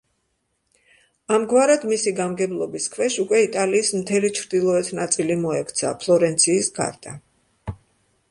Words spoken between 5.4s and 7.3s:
მოექცა, ფლორენციის გარდა.